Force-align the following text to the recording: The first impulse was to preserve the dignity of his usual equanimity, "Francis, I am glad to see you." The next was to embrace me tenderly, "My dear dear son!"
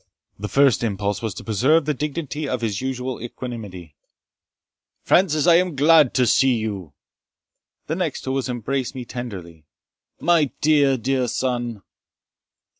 The 0.39 0.47
first 0.47 0.81
impulse 0.83 1.21
was 1.21 1.35
to 1.35 1.43
preserve 1.43 1.85
the 1.85 1.93
dignity 1.93 2.49
of 2.49 2.61
his 2.61 2.81
usual 2.81 3.21
equanimity, 3.21 3.93
"Francis, 5.03 5.45
I 5.45 5.57
am 5.57 5.75
glad 5.75 6.15
to 6.15 6.25
see 6.25 6.55
you." 6.55 6.93
The 7.85 7.95
next 7.97 8.25
was 8.27 8.45
to 8.47 8.51
embrace 8.53 8.95
me 8.95 9.05
tenderly, 9.05 9.67
"My 10.19 10.45
dear 10.59 10.97
dear 10.97 11.27
son!" 11.27 11.83